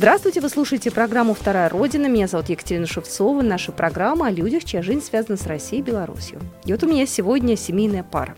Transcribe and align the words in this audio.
Здравствуйте, 0.00 0.40
вы 0.40 0.48
слушаете 0.48 0.90
программу 0.90 1.34
«Вторая 1.34 1.68
Родина». 1.68 2.06
Меня 2.06 2.26
зовут 2.26 2.48
Екатерина 2.48 2.86
Шевцова. 2.86 3.42
Наша 3.42 3.70
программа 3.70 4.28
о 4.28 4.30
людях, 4.30 4.64
чья 4.64 4.80
жизнь 4.80 5.02
связана 5.02 5.36
с 5.36 5.46
Россией 5.46 5.82
и 5.82 5.84
Беларусью. 5.84 6.40
И 6.64 6.72
вот 6.72 6.82
у 6.82 6.88
меня 6.88 7.04
сегодня 7.04 7.54
семейная 7.54 8.02
пара. 8.02 8.34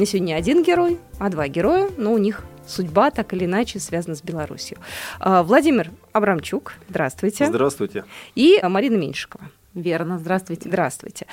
Не 0.00 0.06
сегодня 0.06 0.26
не 0.26 0.32
один 0.32 0.64
герой, 0.64 0.98
а 1.20 1.28
два 1.28 1.46
героя, 1.46 1.88
но 1.96 2.12
у 2.12 2.18
них 2.18 2.42
судьба 2.66 3.12
так 3.12 3.32
или 3.32 3.44
иначе 3.44 3.78
связана 3.78 4.16
с 4.16 4.24
Беларусью. 4.24 4.78
А, 5.20 5.44
Владимир 5.44 5.92
Абрамчук, 6.10 6.72
здравствуйте. 6.88 7.46
Здравствуйте. 7.46 8.04
И 8.34 8.58
Марина 8.60 8.96
Меньшикова. 8.96 9.52
Верно, 9.74 10.18
здравствуйте. 10.18 10.68
Здравствуйте. 10.68 11.26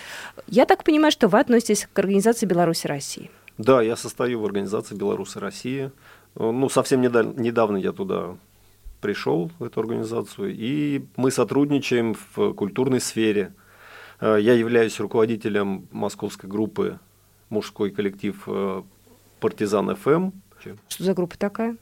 Я 0.45 0.67
так 0.67 0.83
понимаю, 0.83 1.11
что 1.11 1.27
вы 1.27 1.39
относитесь 1.39 1.87
к 1.91 1.97
организации 1.97 2.45
Беларуси 2.45 2.85
России. 2.85 3.31
Да, 3.57 3.81
я 3.81 3.95
состою 3.95 4.41
в 4.41 4.45
организации 4.45 4.93
Беларуси 4.93 5.39
России. 5.39 5.91
Ну, 6.35 6.69
совсем 6.69 7.01
недавно 7.01 7.77
я 7.77 7.93
туда 7.93 8.35
пришел 9.05 9.51
в 9.59 9.63
эту 9.63 9.81
организацию, 9.81 10.51
и 10.51 11.05
мы 11.15 11.29
сотрудничаем 11.29 12.15
в 12.15 12.53
культурной 12.53 12.99
сфере. 12.99 13.53
Э, 14.19 14.37
я 14.41 14.53
являюсь 14.53 14.99
руководителем 14.99 15.87
московской 15.91 16.49
группы 16.49 16.99
мужской 17.49 17.91
коллектив 17.91 18.41
э, 18.47 18.81
«Партизан 19.39 19.95
ФМ». 19.95 20.31
Что 20.87 21.03
за 21.03 21.13
группа 21.13 21.37
такая? 21.37 21.77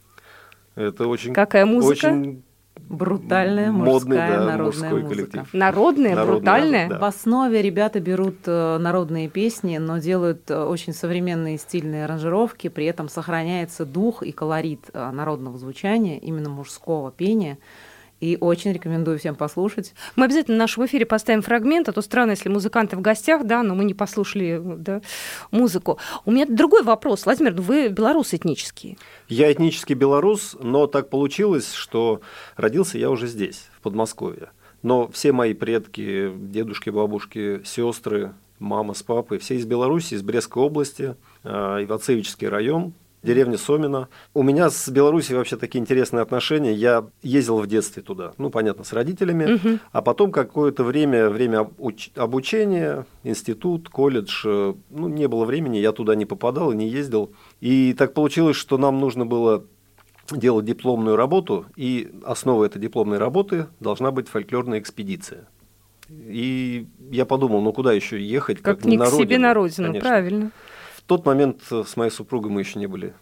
Это 0.75 1.08
очень... 1.08 1.34
Какая 1.34 1.66
музыка? 1.66 2.08
Очень 2.08 2.44
Брутальная 2.89 3.71
модный, 3.71 3.93
мужская 3.93 4.38
да, 4.39 4.45
народная 4.45 4.66
мужской 4.66 5.02
музыка. 5.02 5.16
коллектив. 5.16 5.53
Народная, 5.53 6.16
Народная, 6.16 6.25
брутальная? 6.25 6.89
да. 6.89 6.99
В 6.99 7.03
основе 7.05 7.61
ребята 7.61 7.99
берут 7.99 8.38
э, 8.45 8.77
народные 8.77 9.29
песни, 9.29 9.77
но 9.77 9.97
делают 9.97 10.49
э, 10.52 10.63
очень 10.63 10.94
современные 10.94 11.57
стильные 11.57 12.05
аранжировки, 12.05 12.67
при 12.67 12.85
этом 12.85 13.09
сохраняется 13.09 13.85
дух 13.85 14.21
и 14.21 14.31
колорит 14.31 14.89
э, 14.94 15.11
народного 15.11 15.57
звучания, 15.57 16.19
именно 16.19 16.49
мужского 16.49 17.11
пения. 17.11 17.57
И 18.23 18.38
очень 18.39 18.71
рекомендую 18.71 19.19
всем 19.19 19.35
послушать. 19.35 19.93
Мы 20.16 20.23
обязательно 20.23 20.55
в 20.55 20.59
нашем 20.59 20.85
эфире 20.85 21.05
поставим 21.05 21.41
фрагмент, 21.41 21.89
а 21.89 21.91
то 21.91 22.02
странно, 22.02 22.31
если 22.31 22.47
музыканты 22.47 22.95
в 22.95 23.02
гостях, 23.02 23.43
да, 23.43 23.63
но 23.63 23.75
мы 23.75 23.83
не 23.83 23.93
послушали 23.93 24.61
да, 24.63 25.02
музыку. 25.52 25.99
У 26.23 26.31
меня 26.31 26.45
другой 26.47 26.83
вопрос. 26.83 27.25
Владимир, 27.25 27.53
ну 27.53 27.61
вы 27.61 27.89
белорус 27.89 28.33
этнический. 28.33 28.97
Я 29.27 29.51
этнический 29.51 29.94
белорус, 29.94 30.55
но 30.61 30.88
так 30.88 31.09
получилось, 31.09 31.73
что 31.73 32.21
родился 32.55 32.97
я 32.97 33.09
уже 33.09 33.27
здесь, 33.27 33.67
в 33.77 33.81
Подмосковье. 33.81 34.51
Но 34.83 35.09
все 35.09 35.33
мои 35.33 35.53
предки, 35.53 36.31
дедушки, 36.33 36.91
бабушки, 36.91 37.59
сестры, 37.66 38.31
мама 38.57 38.94
с 38.94 39.03
папой, 39.03 39.39
все 39.39 39.55
из 39.55 39.66
Беларуси, 39.66 40.13
из 40.13 40.21
Брестской 40.21 40.63
области, 40.63 41.17
э, 41.44 41.49
Ивацевичский 41.83 42.47
район, 42.47 42.94
деревня 43.23 43.57
Сомина. 43.57 44.09
У 44.33 44.43
меня 44.43 44.69
с 44.69 44.89
Беларусью 44.89 45.38
вообще 45.38 45.55
такие 45.55 45.79
интересные 45.79 46.21
отношения. 46.21 46.73
Я 46.73 47.05
ездил 47.21 47.59
в 47.59 47.67
детстве 47.67 48.03
туда, 48.03 48.33
ну, 48.38 48.49
понятно, 48.49 48.83
с 48.83 48.93
родителями, 48.93 49.45
Мгм. 49.55 49.79
а 49.91 50.02
потом 50.02 50.31
какое-то 50.31 50.83
время, 50.83 51.29
время 51.29 51.59
обуч- 51.61 52.11
обучения, 52.16 53.05
институт, 53.23 53.89
колледж, 53.89 54.44
э, 54.45 54.73
ну, 54.89 55.07
не 55.07 55.27
было 55.27 55.45
времени, 55.45 55.77
я 55.77 55.91
туда 55.94 56.16
не 56.16 56.25
попадал 56.25 56.71
и 56.71 56.75
не 56.75 56.88
ездил. 56.89 57.31
И 57.61 57.94
так 57.97 58.13
получилось, 58.13 58.57
что 58.57 58.77
нам 58.77 58.99
нужно 58.99 59.25
было 59.25 59.63
делать 60.31 60.66
дипломную 60.66 61.16
работу, 61.16 61.66
и 61.75 62.11
основой 62.25 62.67
этой 62.67 62.81
дипломной 62.81 63.17
работы 63.17 63.67
должна 63.79 64.12
быть 64.12 64.28
фольклорная 64.28 64.79
экспедиция. 64.79 65.47
И 66.09 66.88
я 67.12 67.25
подумал, 67.25 67.62
ну 67.62 67.72
куда 67.73 67.94
еще 67.94 68.22
ехать, 68.22 68.62
Как, 68.62 68.83
не 68.85 68.97
к 68.97 69.06
себе 69.07 69.17
родину? 69.19 69.41
на 69.41 69.53
родину, 69.53 69.88
Конечно. 69.88 70.09
правильно. 70.09 70.51
В 71.06 71.08
тот 71.08 71.25
момент 71.25 71.62
э, 71.72 71.84
с 71.86 71.97
моей 71.97 72.12
супругой 72.12 72.52
мы 72.52 72.62
еще 72.62 72.80
не 72.80 72.88
были 72.88 73.14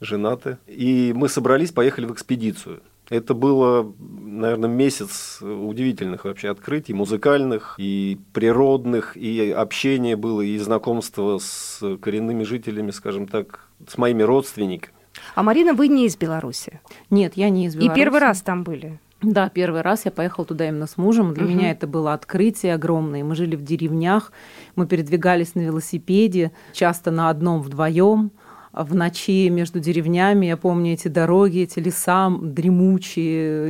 женаты. 0.00 0.58
И 0.66 1.12
мы 1.14 1.28
собрались, 1.28 1.72
поехали 1.72 2.06
в 2.06 2.12
экспедицию. 2.12 2.82
Это 3.10 3.34
было, 3.34 3.92
наверное, 3.98 4.70
месяц 4.70 5.38
удивительных 5.42 6.24
вообще 6.24 6.48
открытий, 6.50 6.94
музыкальных 6.94 7.74
и 7.78 8.18
природных, 8.32 9.16
и 9.16 9.50
общение 9.50 10.16
было, 10.16 10.40
и 10.40 10.56
знакомство 10.58 11.38
с 11.38 11.80
коренными 12.00 12.44
жителями, 12.44 12.92
скажем 12.92 13.26
так, 13.26 13.68
с 13.86 13.98
моими 13.98 14.22
родственниками. 14.22 14.94
А 15.34 15.42
Марина, 15.42 15.74
вы 15.74 15.88
не 15.88 16.06
из 16.06 16.16
Беларуси. 16.16 16.80
Нет, 17.10 17.34
я 17.36 17.50
не 17.50 17.66
из 17.66 17.74
И 17.74 17.78
Беларуси. 17.78 17.96
первый 18.00 18.20
раз 18.20 18.40
там 18.42 18.64
были. 18.64 18.98
Да, 19.24 19.48
первый 19.48 19.80
раз 19.80 20.04
я 20.04 20.10
поехала 20.10 20.46
туда 20.46 20.68
именно 20.68 20.86
с 20.86 20.96
мужем. 20.96 21.34
Для 21.34 21.44
Мгм. 21.44 21.52
меня 21.56 21.70
это 21.70 21.86
было 21.86 22.12
открытие 22.12 22.74
огромное. 22.74 23.24
Мы 23.24 23.34
жили 23.34 23.56
в 23.56 23.62
деревнях, 23.62 24.32
мы 24.76 24.86
передвигались 24.86 25.54
на 25.54 25.60
велосипеде, 25.60 26.52
часто 26.72 27.10
на 27.10 27.30
одном 27.30 27.62
вдвоем. 27.62 28.30
В 28.76 28.94
ночи 28.94 29.48
между 29.50 29.78
деревнями, 29.78 30.46
я 30.46 30.56
помню 30.56 30.94
эти 30.94 31.06
дороги, 31.06 31.60
эти 31.60 31.78
леса 31.78 32.28
дремучие, 32.40 33.68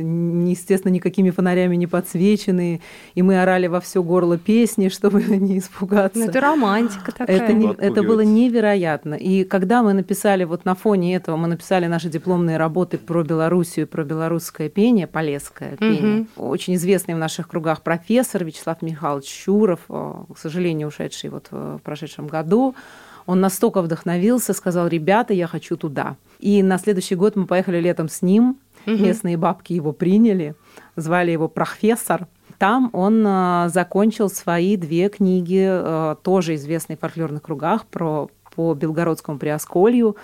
естественно, 0.49 0.91
никакими 0.91 1.29
фонарями 1.29 1.75
не 1.75 1.85
подсвеченные. 1.87 2.81
И 3.13 3.21
мы 3.21 3.39
орали 3.41 3.67
во 3.67 3.79
все 3.79 4.01
горло 4.01 4.37
песни, 4.37 4.89
чтобы 4.95 5.23
не 5.23 5.59
испугаться. 5.59 6.17
Ну, 6.19 6.25
это 6.25 6.41
романтика 6.41 7.11
такая. 7.11 7.37
Это, 7.37 7.53
не- 7.53 7.73
это 7.77 8.01
было 8.03 8.21
невероятно. 8.21 9.13
И 9.13 9.43
когда 9.43 9.83
мы 9.83 9.93
написали, 9.93 10.43
вот 10.43 10.65
на 10.65 10.73
фоне 10.75 11.15
этого, 11.15 11.37
мы 11.37 11.47
написали 11.47 11.85
наши 11.87 12.09
дипломные 12.09 12.57
работы 12.57 12.97
про 12.97 13.23
Белоруссию, 13.23 13.87
про 13.87 14.03
белорусское 14.03 14.69
пение, 14.69 15.07
полесское 15.07 15.77
пение. 15.77 16.25
Очень 16.35 16.75
известный 16.75 17.13
в 17.13 17.17
наших 17.19 17.47
кругах 17.47 17.81
профессор 17.81 18.43
Вячеслав 18.43 18.81
Михайлович 18.81 19.27
Щуров, 19.27 19.81
э, 19.89 20.13
к 20.33 20.37
сожалению, 20.37 20.87
ушедший 20.87 21.29
вот 21.29 21.47
в 21.51 21.79
прошедшем 21.83 22.27
году, 22.27 22.75
он 23.25 23.39
настолько 23.41 23.81
вдохновился, 23.81 24.53
сказал, 24.53 24.87
ребята, 24.87 25.33
я 25.33 25.47
хочу 25.47 25.77
туда. 25.77 26.15
И 26.39 26.61
на 26.63 26.77
следующий 26.77 27.15
год 27.15 27.35
мы 27.35 27.45
поехали 27.45 27.79
летом 27.79 28.09
с 28.09 28.21
ним, 28.21 28.57
Мгм. 28.85 29.01
местные 29.03 29.35
бабки 29.37 29.73
его 29.73 29.93
приняли, 29.93 30.53
звали 30.95 31.31
его 31.31 31.47
профессор. 31.47 32.27
Там 32.59 32.89
он 32.93 33.25
э, 33.25 33.69
закончил 33.69 34.29
свои 34.29 34.77
две 34.77 35.09
книги, 35.09 35.65
э, 35.67 36.15
тоже 36.23 36.55
известные 36.55 36.95
в 36.95 36.99
фольклорных 36.99 37.41
кругах, 37.41 37.85
про, 37.87 38.29
по 38.55 38.73
Белгородскому 38.75 39.39
Приосколью. 39.39 40.15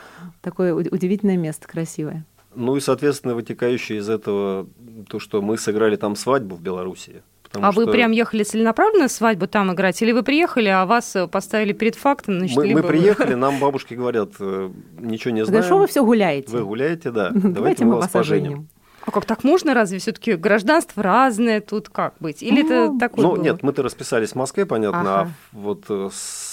Такое 0.42 0.74
уд- 0.74 0.90
удивительное 0.94 1.38
место, 1.38 1.68
красивое. 1.68 2.24
Ну 2.56 2.76
и, 2.76 2.80
соответственно, 2.82 3.34
вытекающее 3.36 4.00
из 4.00 4.10
этого 4.10 4.68
то, 5.10 5.20
что 5.20 5.42
мы 5.42 5.58
сыграли 5.58 5.96
там 5.96 6.16
свадьбу 6.16 6.56
в 6.56 6.62
Беларуси. 6.62 7.24
Потому 7.52 7.66
А 7.68 7.72
вы 7.72 7.84
что 7.84 7.92
прям 7.92 8.12
ехали 8.12 8.44
целенаправленно 8.44 9.10
свадьбу 9.10 9.46
там 9.48 9.74
играть? 9.74 10.02
Или 10.02 10.12
вы 10.14 10.24
приехали, 10.24 10.70
а 10.70 10.86
вас 10.86 11.16
э, 11.16 11.28
поставили 11.28 11.74
перед 11.74 11.96
фактом? 11.96 12.40
Значит, 12.40 12.56
мы, 12.56 12.64
мы 12.64 12.68
либо- 12.70 12.82
приехали, 12.88 13.34
нам 13.36 13.60
бабушки 13.60 13.94
говорят, 13.94 14.30
э, 14.40 14.70
ничего 15.00 15.34
не 15.34 15.44
знаем. 15.46 15.62
Да 15.62 15.68
что 15.68 15.78
вы 15.78 15.88
все 15.88 16.04
гуляете? 16.06 16.50
Вы 16.50 16.64
гуляете, 16.64 17.12
да. 17.12 17.30
Давайте 17.34 17.84
мы 17.86 17.96
вас 17.98 18.10
поженим. 18.10 18.44
оженим. 18.52 18.68
А 19.06 19.12
как 19.12 19.26
так 19.26 19.44
можно? 19.44 19.74
Разве 19.74 19.98
все-таки 20.00 20.34
гражданство 20.36 21.02
разное 21.04 21.60
тут 21.60 21.90
как 21.90 22.14
быть? 22.20 22.44
Или 22.44 22.64
это 22.64 22.92
Ну, 22.92 23.00
такое 23.00 23.26
Ну, 23.26 23.32
было? 23.36 23.44
нет, 23.44 23.64
мы-то 23.64 23.82
расписались 23.84 24.30
в 24.32 24.36
Москве, 24.36 24.66
понятно, 24.68 25.00
Ага. 25.02 25.22
а 25.22 25.58
вот 25.58 25.86
э, 25.90 26.10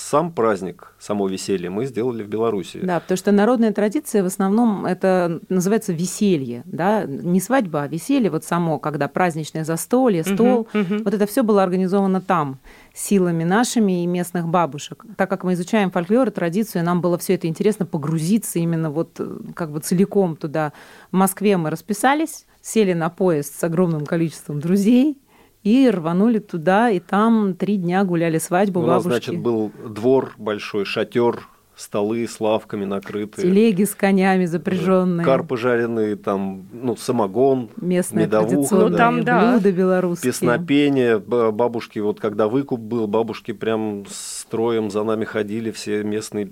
сам 0.09 0.33
праздник, 0.33 0.95
само 0.99 1.29
веселье 1.29 1.69
мы 1.69 1.85
сделали 1.85 2.23
в 2.23 2.29
Беларуси. 2.29 2.81
Да, 2.83 2.99
потому 2.99 3.19
что 3.19 3.31
народная 3.31 3.73
традиция 3.73 4.23
в 4.23 4.27
основном 4.27 4.87
это 4.87 5.41
называется 5.51 5.93
веселье, 5.93 6.63
да, 6.65 7.05
не 7.05 7.41
свадьба, 7.41 7.83
а 7.83 7.89
веселье 7.89 8.31
вот 8.31 8.43
само, 8.43 8.79
когда 8.79 9.07
праздничное 9.09 9.65
застолье, 9.65 10.25
стол, 10.25 10.67
мгм. 10.73 11.03
вот 11.05 11.13
это 11.13 11.27
все 11.27 11.43
было 11.43 11.63
организовано 11.63 12.23
там 12.23 12.59
силами 12.95 13.45
нашими 13.45 14.03
и 14.03 14.07
местных 14.07 14.49
бабушек. 14.49 15.05
Так 15.19 15.29
как 15.29 15.45
мы 15.45 15.53
изучаем 15.53 15.91
фольклор 15.91 16.29
и 16.29 16.31
традицию, 16.31 16.85
нам 16.85 17.03
было 17.03 17.19
все 17.19 17.35
это 17.35 17.47
интересно 17.47 17.85
погрузиться 17.85 18.59
именно 18.59 18.91
вот 18.91 19.11
э, 19.19 19.39
как 19.55 19.73
бы 19.73 19.81
целиком 19.81 20.37
туда. 20.37 20.73
В 21.13 21.17
Москве 21.17 21.59
мы 21.59 21.69
расписались, 21.69 22.47
сели 22.63 22.95
на 22.95 23.11
поезд 23.11 23.61
с 23.61 23.63
огромным 23.63 24.07
количеством 24.07 24.59
друзей 24.59 25.19
и 25.63 25.91
рванули 25.91 26.39
туда, 26.39 26.91
и 26.91 27.01
там 27.01 27.55
три 27.55 27.77
дня 27.77 28.05
гуляли 28.05 28.39
свадьбу 28.39 28.81
У 28.81 28.87
нас, 28.87 29.05
бабушки. 29.05 29.27
значит, 29.27 29.43
был 29.43 29.73
двор 29.89 30.35
большой, 30.39 30.85
шатер, 30.85 31.49
столы 31.77 32.27
с 32.27 32.41
лавками 32.41 32.85
накрыты. 32.85 33.43
Телеги 33.43 33.85
с 33.85 33.95
конями 33.95 34.47
запряженные. 34.47 35.25
Карпы 35.25 35.57
жареные, 35.57 36.17
там, 36.17 36.67
ну, 36.73 36.97
самогон, 36.97 37.71
местные 37.77 38.27
медовуха, 38.27 38.51
традиционные 38.55 38.91
Ну, 38.91 38.97
там, 38.97 39.25
да. 39.25 39.53
блюда 39.53 39.73
белорусские. 39.73 40.33
песнопение. 40.33 41.19
Бабушки, 41.19 42.01
вот 42.01 42.19
когда 42.19 42.49
выкуп 42.49 42.81
был, 42.81 43.07
бабушки 43.07 43.53
прям 43.53 44.05
строем 44.09 44.91
за 44.91 45.05
нами 45.05 45.25
ходили, 45.25 45.71
все 45.71 46.03
местные 46.03 46.51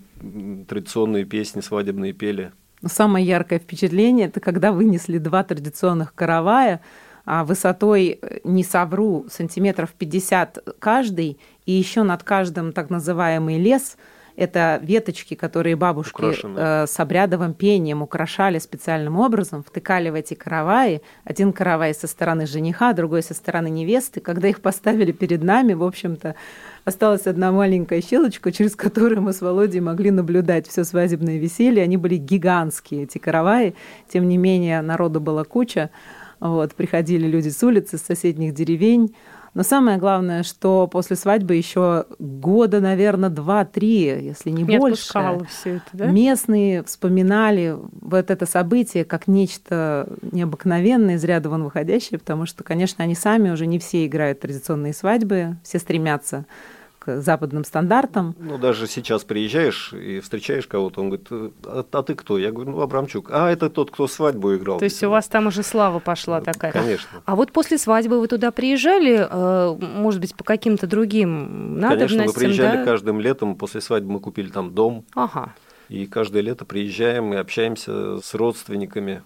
традиционные 0.69 1.25
песни 1.25 1.61
свадебные 1.61 2.13
пели. 2.13 2.53
Но 2.83 2.89
самое 2.89 3.27
яркое 3.27 3.59
впечатление– 3.59 4.27
это 4.29 4.39
когда 4.41 4.71
вынесли 4.71 5.19
два 5.19 5.43
традиционных 5.43 6.15
каравая 6.15 6.83
высотой, 7.27 8.19
э, 8.23 8.39
не 8.45 8.63
совру, 8.65 9.27
сантиметров 9.29 9.91
50 9.99 10.59
каждый, 10.79 11.39
и 11.67 11.73
еще 11.73 12.05
над 12.05 12.23
каждым 12.23 12.73
так 12.73 12.89
называемый 12.91 13.59
лес, 13.59 13.97
Это 14.39 14.79
веточки, 14.83 15.35
которые 15.35 15.77
бабушки 15.77 16.23
э, 16.23 16.87
с 16.87 17.01
обрядовым 17.01 17.55
пением 17.55 18.03
украшали 18.03 18.59
специальным 18.59 19.19
образом, 19.19 19.63
втыкали 19.63 20.11
в 20.11 20.15
эти 20.15 20.35
караваи. 20.35 21.01
Один 21.25 21.55
каравай 21.55 21.95
со 21.95 22.07
стороны 22.07 22.47
жениха, 22.47 22.93
другой 22.93 23.23
со 23.23 23.33
стороны 23.33 23.71
невесты. 23.71 24.21
Когда 24.21 24.49
их 24.49 24.61
поставили 24.61 25.13
перед 25.13 25.43
нами, 25.43 25.73
в 25.73 25.83
общем-то, 25.83 26.35
осталась 26.85 27.27
одна 27.27 27.51
маленькая 27.51 28.03
щелочка, 28.03 28.53
через 28.53 28.77
которую 28.77 29.23
мы 29.23 29.33
с 29.33 29.41
Володей 29.41 29.81
могли 29.81 30.11
наблюдать 30.11 30.69
все 30.69 30.85
свадебное 30.85 31.39
веселье. 31.39 31.83
Они 31.83 31.97
были 31.97 32.17
гигантские, 32.17 33.05
эти 33.05 33.17
караваи. 33.17 33.75
Тем 34.07 34.29
не 34.29 34.37
менее, 34.37 34.83
народу 34.83 35.19
была 35.19 35.45
куча. 35.45 35.89
Вот, 36.41 36.75
приходили 36.75 37.27
люди 37.27 37.49
с 37.49 37.63
улицы, 37.63 37.99
с 37.99 38.03
соседних 38.03 38.55
деревень. 38.55 39.15
Но 39.55 39.63
самое 39.63 39.97
главное, 39.97 40.43
что 40.43 40.87
после 40.87 41.17
свадьбы 41.17 41.55
еще 41.55 42.05
года, 42.19 42.81
наверное, 42.81 43.31
два-три, 43.31 44.03
если 44.03 44.51
не, 44.51 44.65
не 44.65 44.77
больше, 44.77 45.09
все 45.49 45.77
это, 45.77 45.87
да? 45.95 46.07
местные 46.09 46.83
вспоминали 46.83 47.75
вот 48.03 48.31
это 48.31 48.45
событие 48.45 49.07
как 49.07 49.27
нечто 49.27 50.13
необыкновенное, 50.21 51.15
из 51.15 51.25
ряда 51.25 51.49
вон 51.49 51.65
выходящее, 51.65 52.19
потому 52.19 52.45
что, 52.45 52.65
конечно, 52.65 53.03
они 53.03 53.15
сами 53.15 53.49
уже 53.49 53.65
не 53.65 53.79
все 53.79 54.05
играют 54.05 54.41
традиционные 54.41 54.93
свадьбы, 54.93 55.57
все 55.63 55.79
стремятся 55.79 56.45
западным 57.07 57.65
стандартам. 57.65 58.35
Ну, 58.39 58.59
даже 58.59 58.87
сейчас 58.87 59.25
приезжаешь 59.25 59.93
и 59.93 60.21
встречаешь 60.21 60.67
кого-то, 60.67 61.01
он 61.01 61.11
говорит, 61.11 61.55
а, 61.65 61.85
а 61.91 62.03
ты 62.03 62.15
кто? 62.15 62.39
Я 62.39 62.53
говорю, 62.53 62.73
ну, 62.73 62.81
Абрамчук. 62.81 63.31
А, 63.31 63.51
это 63.51 63.71
тот, 63.71 63.91
кто 63.91 64.07
свадьбу 64.07 64.55
играл. 64.55 64.79
То 64.79 64.85
есть 64.85 65.03
у 65.03 65.11
вас 65.11 65.27
там 65.29 65.47
уже 65.47 65.63
слава 65.63 65.99
пошла 65.99 66.39
ну, 66.39 66.45
такая? 66.45 66.73
Конечно. 66.73 67.23
А 67.25 67.37
вот 67.37 67.53
после 67.53 67.79
свадьбы 67.79 68.21
вы 68.21 68.29
туда 68.29 68.51
приезжали, 68.51 69.27
э, 69.29 69.77
может 69.81 70.21
быть, 70.21 70.35
по 70.35 70.45
каким-то 70.45 70.87
другим 70.87 71.79
надобностям, 71.79 72.19
Конечно, 72.19 72.27
мы 72.27 72.33
приезжали 72.33 72.77
да? 72.79 72.85
каждым 72.85 73.21
летом, 73.21 73.57
после 73.57 73.81
свадьбы 73.81 74.13
мы 74.13 74.21
купили 74.21 74.49
там 74.49 74.75
дом. 74.75 75.05
Ага. 75.15 75.55
И 75.89 76.07
каждое 76.07 76.43
лето 76.43 76.65
приезжаем 76.65 77.33
и 77.33 77.37
общаемся 77.37 78.19
с 78.21 78.35
родственниками. 78.35 79.23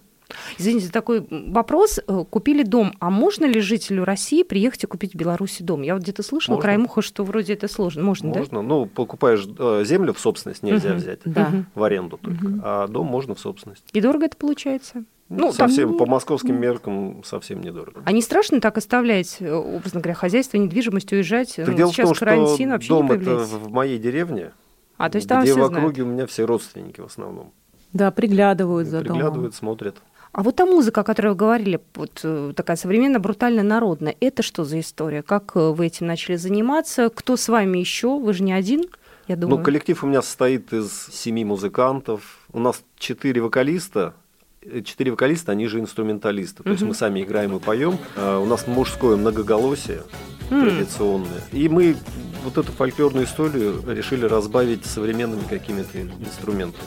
Извините, 0.57 0.89
такой 0.89 1.25
вопрос. 1.29 1.99
Э, 2.07 2.23
купили 2.29 2.63
дом, 2.63 2.93
а 2.99 3.09
можно 3.09 3.45
ли 3.45 3.59
жителю 3.61 4.03
России 4.03 4.43
приехать 4.43 4.83
и 4.83 4.87
купить 4.87 5.13
в 5.13 5.17
Беларуси 5.17 5.63
дом? 5.63 5.81
Я 5.81 5.93
вот 5.93 6.03
где-то 6.03 6.23
слышала 6.23 6.55
Можно. 6.55 6.61
краем 6.63 6.85
уха, 6.85 7.01
что 7.01 7.23
вроде 7.23 7.53
это 7.53 7.67
сложно. 7.67 8.03
Можно, 8.03 8.29
Можно. 8.29 8.61
Ну, 8.61 8.85
покупаешь 8.85 9.47
э, 9.57 9.83
землю 9.85 10.13
в 10.13 10.19
собственность, 10.19 10.63
нельзя 10.63 10.89
Мгм. 10.89 10.97
взять. 10.97 11.19
Да. 11.25 11.51
В 11.75 11.83
аренду 11.83 12.17
только. 12.17 12.43
Мгм. 12.47 12.61
А 12.63 12.87
дом 12.87 13.07
можно 13.07 13.35
в 13.35 13.39
собственность. 13.39 13.83
И 13.93 14.01
дорого 14.01 14.25
это 14.25 14.37
получается? 14.37 15.03
Ну, 15.29 15.37
Ну, 15.37 15.43
там 15.53 15.69
совсем 15.69 15.91
не- 15.93 15.97
по 15.97 16.05
московским 16.05 16.59
меркам 16.59 17.23
совсем 17.23 17.61
недорого. 17.61 18.01
А 18.05 18.11
не 18.11 18.21
страшно 18.21 18.59
так 18.59 18.77
оставлять, 18.77 19.37
э, 19.39 19.49
образно 19.53 20.01
говоря, 20.01 20.13
хозяйство, 20.13 20.57
недвижимость, 20.57 21.13
уезжать? 21.13 21.53
Так 21.55 21.67
Ну, 21.69 21.73
дело 21.73 21.89
в 21.91 21.93
сейчас 21.95 22.07
том, 22.07 22.15
что 22.15 22.25
карантин 22.25 22.71
вообще 22.71 22.89
дом 22.89 23.07
не 23.07 23.15
это 23.15 23.37
в 23.37 23.71
моей 23.71 23.97
деревне, 23.97 24.51
А, 24.97 25.09
то 25.09 25.15
есть 25.15 25.29
там 25.29 25.41
где 25.43 25.53
все 25.53 25.61
в 25.63 25.67
знают. 25.67 25.83
округе 25.85 26.01
у 26.03 26.05
меня 26.05 26.27
все 26.27 26.43
родственники 26.45 26.99
в 26.99 27.05
основном. 27.05 27.53
Да, 27.93 28.11
приглядывают 28.11 28.87
за 28.89 29.01
домом. 29.01 29.19
Приглядывают, 29.19 29.55
смотрят. 29.55 29.95
А 30.33 30.43
вот 30.43 30.55
та 30.55 30.65
музыка, 30.65 31.01
о 31.01 31.03
которой 31.03 31.29
вы 31.29 31.35
говорили, 31.35 31.79
вот 31.95 32.21
э, 32.23 32.53
такая 32.55 32.77
современная, 32.77 33.19
брутально 33.19 33.63
народная, 33.63 34.15
это 34.21 34.43
что 34.43 34.63
за 34.63 34.79
история? 34.79 35.23
Как 35.23 35.51
э, 35.55 35.71
вы 35.71 35.87
этим 35.87 36.07
начали 36.07 36.37
заниматься? 36.37 37.09
Кто 37.13 37.35
с 37.35 37.49
вами 37.49 37.79
еще? 37.79 38.17
Вы 38.17 38.33
же 38.33 38.43
не 38.43 38.53
один, 38.53 38.83
я 39.27 39.35
думаю. 39.35 39.57
Ну, 39.59 39.63
коллектив 39.65 40.01
у 40.03 40.07
меня 40.07 40.21
состоит 40.21 40.71
из 40.71 41.07
семи 41.11 41.43
музыкантов. 41.43 42.39
У 42.53 42.59
нас 42.59 42.81
четыре 42.97 43.41
вокалиста. 43.41 44.13
Э, 44.61 44.81
Четыре 44.81 45.11
вокалиста, 45.11 45.51
они 45.51 45.67
же 45.67 45.79
инструменталисты. 45.81 46.63
То 46.63 46.69
есть 46.69 46.81
Мгм. 46.81 46.89
мы 46.89 46.95
сами 46.95 47.21
играем 47.23 47.57
и 47.57 47.59
поем. 47.59 47.97
А 48.15 48.39
У 48.39 48.45
нас 48.45 48.67
мужское 48.67 49.17
многоголосие 49.17 50.03
М. 50.49 50.61
традиционное. 50.61 51.41
И 51.51 51.67
мы 51.67 51.97
вот 52.45 52.57
эту 52.57 52.71
фольклорную 52.71 53.25
историю 53.25 53.83
решили 53.85 54.23
разбавить 54.25 54.85
современными 54.85 55.43
какими-то 55.49 55.99
инструментами. 56.01 56.85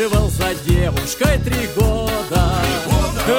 Ухаживал 0.00 0.28
за 0.30 0.54
девушкой 0.66 1.38
три 1.38 1.68
года 1.76 2.62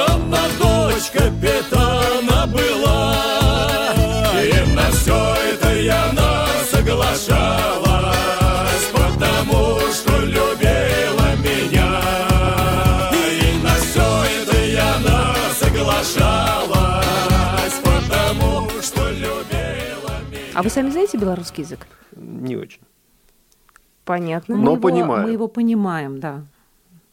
Она 0.10 0.48
дочь 0.60 1.10
капитана 1.12 2.48
была 2.48 3.16
И 4.36 4.76
на 4.76 4.92
все 4.92 5.36
это 5.54 5.74
я 5.76 6.10
она 6.10 6.48
соглашалась 6.72 7.82
Потому 8.94 9.80
что 9.92 10.20
любила 10.20 11.36
меня 11.44 12.00
И 13.14 13.64
на 13.64 13.76
все 13.76 14.24
это 14.42 14.58
я 14.64 14.96
она 14.96 15.36
соглашалась 15.60 16.82
Потому 17.84 18.70
что 18.82 19.10
любила 19.10 20.14
меня 20.30 20.52
А 20.54 20.62
вы 20.62 20.70
сами 20.70 20.90
знаете 20.92 21.18
белорусский 21.18 21.64
язык? 21.64 21.88
Не 22.16 22.56
очень. 22.56 22.82
Понятно. 24.06 24.58
Но 24.58 24.62
мы 24.62 24.72
его, 24.72 24.82
понимаем. 24.82 25.24
Мы 25.24 25.32
его 25.32 25.48
понимаем, 25.48 26.20
да. 26.20 26.44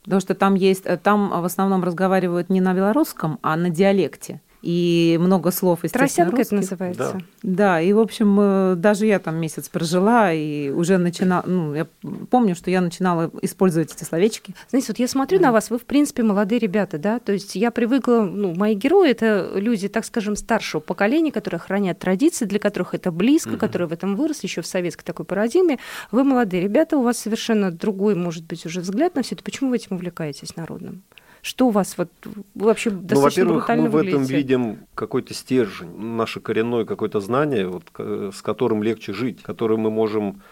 Потому 0.09 0.21
что 0.23 0.35
там 0.35 0.55
есть, 0.55 0.87
э, 0.87 0.97
там 0.97 1.29
в 1.29 1.45
основном 1.45 1.85
разговаривают 1.85 2.49
не 2.49 2.63
на 2.63 2.73
белорусском, 2.73 3.39
а 3.43 3.57
на 3.57 3.69
диалекте. 3.69 4.41
И 4.61 5.17
много 5.21 5.53
слов, 5.53 5.85
естественно, 5.85 6.31
Тросянка 6.31 6.43
это 6.43 6.55
называется. 6.57 7.21
Да, 7.43 7.81
и, 7.81 7.93
в 7.93 8.01
общем, 8.01 8.37
э, 8.41 8.75
даже 8.77 9.07
я 9.07 9.21
там 9.21 9.37
месяц 9.37 9.69
прожила, 9.69 10.33
и 10.33 10.71
уже 10.71 10.99
начинала, 10.99 11.45
ну, 11.47 11.75
я 11.75 11.87
помню, 12.31 12.57
что 12.57 12.71
я 12.71 12.81
начинала 12.81 13.31
использовать 13.43 13.95
эти 13.95 14.03
словечки. 14.03 14.55
Знаете, 14.71 14.89
вот 14.89 14.99
я 14.99 15.07
смотрю 15.07 15.39
на 15.39 15.53
вас, 15.53 15.71
вы, 15.71 15.79
в 15.79 15.85
принципе, 15.85 16.25
молодые 16.25 16.59
ребята, 16.59 16.99
да? 16.99 17.21
То 17.21 17.33
есть 17.33 17.55
я 17.55 17.71
привыкла, 17.71 18.23
ну, 18.23 18.55
мои 18.55 18.75
герои– 18.75 19.11
это 19.11 19.53
люди, 19.55 19.89
так 19.89 20.05
скажем, 20.05 20.35
старшего 20.35 20.81
поколения, 20.81 21.31
которые 21.31 21.61
хранят 21.61 22.01
традиции, 22.01 22.45
для 22.45 22.59
которых 22.59 22.95
это 22.95 23.13
близко, 23.13 23.51
Мгм. 23.51 23.59
которые 23.59 23.89
в 23.89 23.93
этом 23.93 24.17
выросли 24.17 24.47
еще 24.47 24.63
в 24.63 24.67
советской 24.67 25.05
такой 25.05 25.25
парадигме. 25.25 25.79
Вы 26.11 26.25
молодые 26.25 26.63
ребята, 26.65 26.97
у 26.97 27.03
вас 27.03 27.19
совершенно 27.19 27.71
другой, 27.71 28.17
может 28.17 28.45
быть, 28.45 28.67
уже 28.67 28.81
взгляд 28.81 29.15
на 29.15 29.23
все 29.23 29.37
это. 29.37 29.45
Почему 29.45 29.71
вы 29.71 29.77
этим 29.77 29.95
увлекаетесь 29.97 30.57
народным? 30.57 31.03
Что 31.43 31.69
у 31.69 31.71
вас 31.71 31.97
вот 31.97 32.09
вы 32.25 32.67
вообще 32.67 32.91
Ну, 32.91 33.01
достаточно 33.01 33.43
во-первых, 33.45 33.57
брутально 33.67 33.83
мы 33.85 33.89
в 33.91 33.97
этом 33.97 34.23
видим 34.25 34.79
какой-то 34.95 35.35
стержень, 35.35 35.97
наше 35.97 36.41
коренное 36.41 36.85
какое-то 36.85 37.21
знание, 37.21 37.69
вот, 37.69 37.85
к- 37.93 38.31
с 38.35 38.43
которым 38.43 38.83
легче 38.83 39.13
жить, 39.13 39.43
которое 39.43 39.77
мы 39.77 39.91
можем 39.91 40.43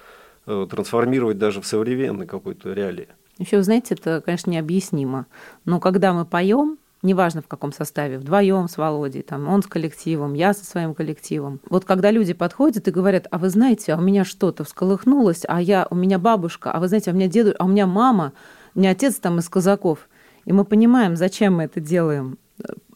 э, 0.47 0.67
трансформировать 0.71 1.39
даже 1.39 1.61
в 1.61 1.67
современной 1.67 2.27
какой-то 2.27 2.73
реалии. 2.73 3.09
Еще, 3.39 3.57
вы 3.57 3.63
знаете, 3.65 3.95
это, 3.95 4.23
конечно, 4.25 4.51
необъяснимо. 4.51 5.27
Но 5.65 5.81
когда 5.81 6.13
мы 6.13 6.25
поем, 6.25 6.79
неважно 7.03 7.43
в 7.43 7.49
каком 7.49 7.73
составе, 7.73 8.19
вдвоем 8.19 8.69
с 8.69 8.77
Володей, 8.77 9.23
там, 9.23 9.49
он 9.49 9.63
с 9.63 9.67
коллективом, 9.67 10.35
я 10.35 10.55
со 10.55 10.65
своим 10.65 10.95
коллективом. 10.95 11.61
Вот 11.69 11.85
когда 11.85 12.11
люди 12.13 12.33
подходят 12.33 12.87
и 12.89 12.91
говорят, 12.93 13.27
а 13.31 13.39
вы 13.39 13.49
знаете, 13.51 13.93
а 13.93 13.97
у 13.99 14.01
меня 14.01 14.25
что-то 14.25 14.65
всколыхнулось, 14.65 15.43
а 15.49 15.61
я, 15.61 15.87
у 15.91 15.95
меня 15.95 16.19
бабушка, 16.19 16.71
а 16.73 16.79
вы 16.81 16.89
знаете, 16.89 17.11
а 17.11 17.15
у 17.15 17.17
меня 17.17 17.27
деду, 17.29 17.55
а 17.59 17.65
у 17.65 17.69
меня 17.69 17.87
мама, 17.87 18.33
у 18.75 18.79
меня 18.79 18.91
отец 18.91 19.17
там 19.17 19.39
из 19.41 19.49
казаков. 19.49 20.09
И 20.47 20.53
мы 20.53 20.65
понимаем, 20.65 21.17
зачем 21.17 21.57
мы 21.57 21.65
это 21.65 21.81
делаем. 21.81 22.39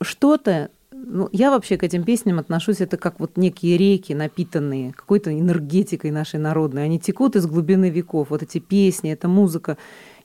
Что-то 0.01 0.71
ну, 0.93 1.29
я 1.33 1.51
вообще 1.51 1.77
к 1.77 1.83
этим 1.83 2.05
песням 2.05 2.39
отношусь, 2.39 2.81
это 2.81 2.97
как 2.97 3.21
вот 3.21 3.37
некие 3.37 3.77
реки, 3.77 4.13
напитанные 4.13 4.93
какой-то 4.93 5.33
энергетикой 5.33 6.11
нашей 6.11 6.39
народной. 6.39 6.85
Они 6.85 7.01
текут 7.01 7.37
из 7.37 7.47
глубины 7.47 7.91
веков. 7.91 8.29
Вот 8.31 8.43
эти 8.43 8.59
песни, 8.59 9.13
эта 9.13 9.27
музыка. 9.27 9.77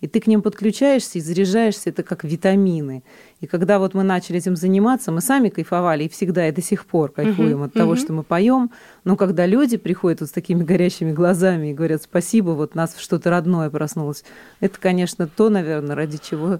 И 0.01 0.07
ты 0.07 0.19
к 0.19 0.27
ним 0.27 0.41
подключаешься 0.41 1.17
и 1.17 1.21
заряжаешься, 1.21 1.89
это 1.89 2.03
как 2.03 2.23
витамины. 2.23 3.03
И 3.39 3.47
когда 3.47 3.79
вот 3.79 3.93
мы 3.93 4.03
начали 4.03 4.37
этим 4.37 4.55
заниматься, 4.55 5.11
мы 5.11 5.21
сами 5.21 5.49
кайфовали 5.49 6.03
и 6.03 6.09
всегда 6.09 6.47
и 6.47 6.51
до 6.51 6.61
сих 6.61 6.85
пор 6.85 7.11
кайфуем 7.11 7.57
Мгм, 7.57 7.63
от 7.63 7.73
того, 7.73 7.93
мгм. 7.93 7.99
что 7.99 8.13
мы 8.13 8.23
поем. 8.23 8.71
Но 9.03 9.15
когда 9.15 9.45
люди 9.45 9.77
приходят 9.77 10.19
вот 10.19 10.29
с 10.29 10.33
такими 10.33 10.63
горящими 10.63 11.11
глазами 11.13 11.71
и 11.71 11.73
говорят 11.73 12.03
спасибо, 12.03 12.51
вот 12.51 12.75
нас 12.75 12.95
что-то 12.97 13.29
родное 13.29 13.69
проснулось, 13.69 14.23
это, 14.59 14.77
конечно, 14.79 15.27
то, 15.27 15.49
наверное, 15.49 15.95
ради 15.95 16.19
чего 16.21 16.59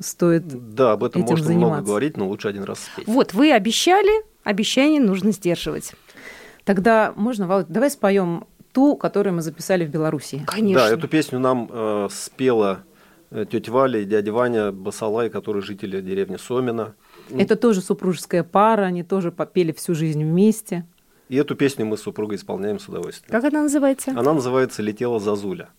стоит 0.00 0.74
Да, 0.74 0.92
об 0.92 1.04
этом 1.04 1.22
Этим 1.22 1.30
можно 1.32 1.44
много 1.46 1.60
заниматься. 1.60 1.86
говорить, 1.86 2.16
но 2.16 2.28
лучше 2.28 2.48
один 2.48 2.64
раз 2.64 2.80
спеть. 2.80 3.06
Вот, 3.06 3.34
вы 3.34 3.52
обещали, 3.52 4.24
обещание 4.44 5.00
нужно 5.00 5.32
сдерживать. 5.32 5.94
Тогда 6.64 7.12
можно, 7.16 7.46
Володь, 7.46 7.68
давай 7.68 7.90
споем 7.90 8.46
ту, 8.72 8.96
которую 8.96 9.34
мы 9.34 9.42
записали 9.42 9.86
в 9.86 9.90
Беларуси. 9.90 10.42
Конечно. 10.46 10.88
Да, 10.88 10.92
эту 10.94 11.08
песню 11.08 11.38
нам 11.38 11.68
э, 11.72 12.08
спела 12.10 12.84
э, 13.30 13.46
тетя 13.50 13.72
Валя 13.72 14.00
и 14.00 14.04
дядя 14.04 14.32
Ваня 14.32 14.72
Басалай, 14.72 15.30
которые 15.30 15.62
жители 15.62 16.00
деревни 16.00 16.36
Сомина. 16.36 16.94
Это 17.30 17.56
тоже 17.56 17.80
супружеская 17.80 18.42
пара, 18.44 18.82
они 18.82 19.02
тоже 19.02 19.32
попели 19.32 19.72
всю 19.72 19.94
жизнь 19.94 20.22
вместе. 20.22 20.84
И 21.28 21.36
эту 21.36 21.56
песню 21.56 21.86
мы 21.86 21.96
с 21.96 22.02
супругой 22.02 22.36
исполняем 22.36 22.78
с 22.78 22.88
удовольствием. 22.88 23.30
Как 23.30 23.44
она 23.52 23.62
называется? 23.62 24.10
Она 24.10 24.32
называется 24.32 24.82
«Летела 24.82 25.18
Зазуля». 25.18 25.70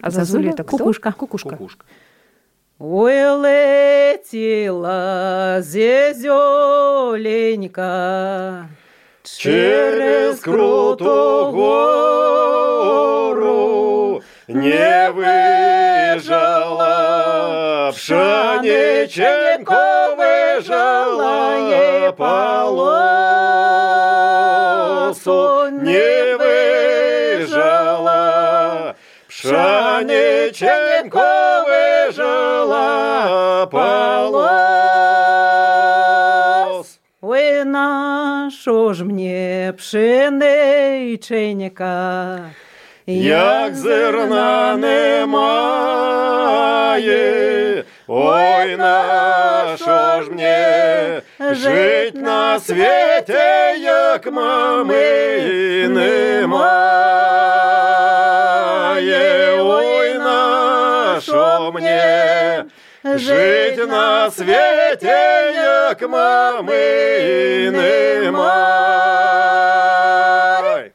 А 0.00 0.10
Зазуля? 0.10 0.24
Зазуля 0.24 0.50
это 0.50 0.64
кто? 0.64 0.78
Кукушка. 0.78 1.12
Кукушка. 1.12 1.50
Кукушка. 1.50 1.84
Ой, 2.84 3.14
летела 4.18 5.60
зезёленька 5.60 6.26
Через 9.22 10.40
крутую 10.40 11.52
гору 11.52 13.40
не 14.48 15.12
выжила, 15.12 16.32
пшениченьку 17.94 19.74
выжила 20.16 21.70
ей 21.70 22.10
полосу, 22.10 22.48
не 25.70 26.36
выжила. 27.46 28.96
Пшениченько 29.28 31.51
выжила 32.11 33.67
полос. 33.71 34.47
Ой, 37.21 37.63
на 37.63 38.51
що 38.61 38.93
ж 38.93 39.03
мне 39.03 39.73
пшениченька, 39.77 42.39
Як 43.09 43.75
зерна 43.75 44.77
немає, 44.77 45.93
ой, 48.07 48.75
на 48.77 49.03
що 49.77 50.21
ж 50.23 50.31
мне 50.31 51.21
жить 51.51 52.15
на 52.15 52.59
світі, 52.59 53.33
як 53.81 54.31
мами 54.31 55.03
немає, 55.87 56.77
ой, 59.61 59.90
на 61.61 61.61
що 61.61 61.71
мне 61.71 62.65
жить 63.17 63.89
на 63.89 64.31
світі, 64.31 65.07
як 65.55 66.09
мами 66.09 67.71
немає. 69.77 70.91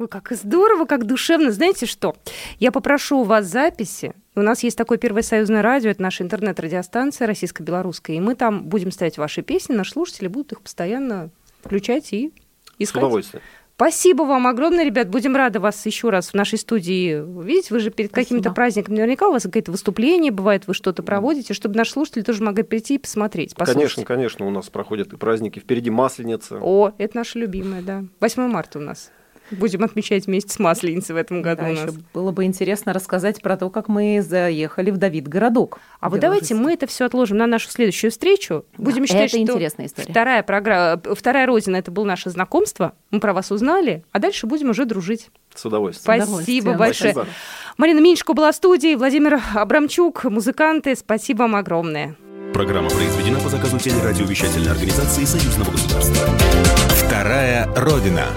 Ой, 0.00 0.08
как 0.08 0.32
здорово, 0.32 0.86
как 0.86 1.04
душевно. 1.04 1.50
Знаете 1.52 1.86
что? 1.86 2.14
Я 2.60 2.70
попрошу 2.70 3.18
у 3.18 3.24
вас 3.24 3.46
записи. 3.46 4.12
У 4.36 4.42
нас 4.42 4.62
есть 4.62 4.78
такое 4.78 4.98
Первое 4.98 5.22
союзное 5.22 5.62
радио, 5.62 5.90
это 5.90 6.00
наша 6.00 6.22
интернет-радиостанция 6.22 7.26
российско-белорусская, 7.26 8.16
и 8.16 8.20
мы 8.20 8.36
там 8.36 8.62
будем 8.64 8.92
ставить 8.92 9.18
ваши 9.18 9.42
песни, 9.42 9.74
наши 9.74 9.90
слушатели 9.92 10.28
будут 10.28 10.52
их 10.52 10.60
постоянно 10.60 11.30
включать 11.64 12.12
и 12.12 12.32
С 12.78 12.82
искать. 12.84 13.02
удовольствием. 13.02 13.42
Спасибо 13.75 14.23
вам 14.23 14.45
огромное, 14.47 14.85
ребят. 14.85 15.09
Будем 15.09 15.35
рады 15.35 15.59
вас 15.59 15.83
еще 15.85 16.09
раз 16.09 16.29
в 16.29 16.33
нашей 16.35 16.59
студии 16.59 17.23
видеть. 17.43 17.71
Вы 17.71 17.79
же 17.79 17.89
перед 17.89 18.11
каким-то 18.11 18.51
праздником 18.51 18.93
наверняка 18.95 19.27
у 19.27 19.31
вас 19.31 19.43
какие-то 19.43 19.71
выступления 19.71 20.31
бывает, 20.31 20.67
вы 20.67 20.73
что-то 20.73 21.01
проводите, 21.01 21.53
чтобы 21.53 21.75
наши 21.75 21.91
слушатели 21.91 22.21
тоже 22.21 22.43
могли 22.43 22.63
прийти 22.63 22.95
и 22.95 22.97
посмотреть, 22.99 23.55
послушать. 23.55 23.75
Конечно, 23.75 24.05
конечно, 24.05 24.45
у 24.45 24.51
нас 24.51 24.69
проходят 24.69 25.11
и 25.13 25.17
праздники. 25.17 25.59
Впереди 25.59 25.89
Масленица. 25.89 26.59
О, 26.61 26.91
это 26.97 27.17
наша 27.17 27.39
любимая, 27.39 27.81
да. 27.81 28.03
8 28.19 28.47
марта 28.47 28.77
у 28.77 28.81
нас. 28.81 29.11
Будем 29.57 29.83
отмечать 29.83 30.25
вместе 30.27 30.53
с 30.53 30.59
Масленицей 30.59 31.15
в 31.15 31.17
этом 31.17 31.41
году 31.41 31.63
Да, 31.63 31.67
у 31.69 31.71
еще 31.71 31.85
нас. 31.85 31.95
было 32.13 32.31
бы 32.31 32.43
интересно 32.45 32.93
рассказать 32.93 33.41
про 33.41 33.57
то, 33.57 33.69
как 33.69 33.87
мы 33.87 34.21
заехали 34.21 34.91
в 34.91 34.97
Давид 34.97 35.27
городок. 35.27 35.79
А 35.99 36.09
вот 36.09 36.19
давайте 36.19 36.55
мы 36.55 36.73
это 36.73 36.87
все 36.87 37.05
отложим 37.05 37.37
на 37.37 37.47
нашу 37.47 37.69
следующую 37.69 38.11
встречу. 38.11 38.65
Будем 38.77 39.01
Да, 39.01 39.07
считать, 39.07 39.33
это 39.33 39.43
что 39.43 39.53
интересная 39.53 39.85
история. 39.87 40.11
вторая 40.11 40.43
программа, 40.43 41.01
вторая 41.15 41.45
родина 41.45 41.77
это 41.77 41.91
было 41.91 42.05
наше 42.05 42.29
знакомство. 42.29 42.93
Мы 43.11 43.19
про 43.19 43.33
вас 43.33 43.51
узнали, 43.51 44.03
а 44.11 44.19
дальше 44.19 44.47
будем 44.47 44.69
уже 44.71 44.85
дружить. 44.85 45.29
С 45.55 45.65
удовольствием. 45.65 46.21
Спасибо 46.23 46.69
удовольствием. 46.71 46.77
большое. 46.77 47.13
Спасибо. 47.13 47.33
Марина 47.77 47.99
Минчко 47.99 48.33
была 48.33 48.51
в 48.51 48.55
студии, 48.55 48.95
Владимир 48.95 49.39
Абрамчук, 49.53 50.23
музыканты. 50.25 50.95
Спасибо 50.95 51.39
вам 51.43 51.55
огромное. 51.55 52.15
Программа 52.53 52.89
произведена 52.89 53.39
по 53.39 53.49
заказу 53.49 53.79
телерадиовещательной 53.79 54.71
организации 54.71 55.23
Союзного 55.25 55.71
государства. 55.71 56.27
Вторая 57.07 57.67
Родина. 57.75 58.27